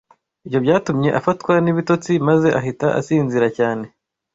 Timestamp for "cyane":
3.57-3.85